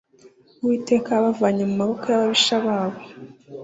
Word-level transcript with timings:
uwiteka 0.61 1.09
yabavanye 1.15 1.63
mu 1.69 1.73
maboko 1.81 2.03
yababisha 2.09 2.55
babo 2.65 2.99